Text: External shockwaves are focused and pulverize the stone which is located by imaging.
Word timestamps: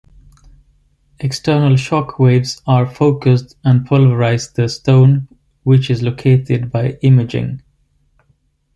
External 1.19 1.73
shockwaves 1.75 2.59
are 2.65 2.87
focused 2.87 3.55
and 3.63 3.85
pulverize 3.85 4.51
the 4.53 4.67
stone 4.67 5.27
which 5.61 5.91
is 5.91 6.01
located 6.01 6.71
by 6.71 6.97
imaging. 7.03 7.61